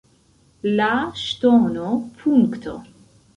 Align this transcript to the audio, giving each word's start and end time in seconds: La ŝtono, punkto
La 0.79 0.87
ŝtono, 1.23 1.91
punkto 2.23 2.75